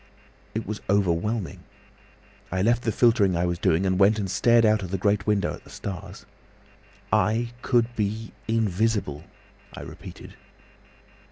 [0.55, 1.59] It was overwhelming.
[2.51, 5.27] I left the filtering I was doing, and went and stared out of the great
[5.27, 6.25] window at the stars.
[7.13, 9.25] 'I could be invisible!'
[9.75, 10.33] I repeated.